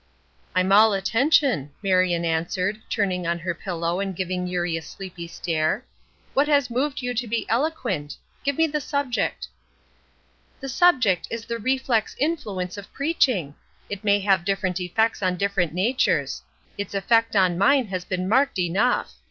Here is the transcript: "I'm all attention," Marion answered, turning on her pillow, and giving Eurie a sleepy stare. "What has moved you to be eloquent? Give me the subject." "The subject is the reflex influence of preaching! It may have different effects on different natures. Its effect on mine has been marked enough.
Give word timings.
"I'm 0.55 0.71
all 0.71 0.93
attention," 0.93 1.73
Marion 1.83 2.25
answered, 2.25 2.81
turning 2.89 3.27
on 3.27 3.37
her 3.37 3.53
pillow, 3.53 3.99
and 3.99 4.15
giving 4.15 4.47
Eurie 4.47 4.75
a 4.75 4.81
sleepy 4.81 5.27
stare. 5.27 5.85
"What 6.33 6.47
has 6.47 6.71
moved 6.71 7.03
you 7.03 7.13
to 7.13 7.27
be 7.27 7.45
eloquent? 7.47 8.17
Give 8.43 8.57
me 8.57 8.65
the 8.65 8.81
subject." 8.81 9.47
"The 10.59 10.69
subject 10.69 11.27
is 11.29 11.45
the 11.45 11.59
reflex 11.59 12.15
influence 12.17 12.77
of 12.77 12.91
preaching! 12.91 13.53
It 13.91 14.03
may 14.03 14.19
have 14.21 14.43
different 14.43 14.79
effects 14.79 15.21
on 15.21 15.37
different 15.37 15.71
natures. 15.71 16.41
Its 16.79 16.95
effect 16.95 17.35
on 17.35 17.55
mine 17.59 17.85
has 17.89 18.03
been 18.03 18.27
marked 18.27 18.57
enough. 18.57 19.11